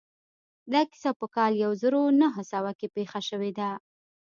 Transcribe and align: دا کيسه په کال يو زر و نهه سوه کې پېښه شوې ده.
دا 0.71 0.81
کيسه 0.91 1.11
په 1.19 1.25
کال 1.35 1.51
يو 1.63 1.71
زر 1.81 1.93
و 1.99 2.03
نهه 2.21 2.43
سوه 2.51 2.71
کې 2.79 2.87
پېښه 2.95 3.19
شوې 3.29 3.51
ده. 3.59 3.69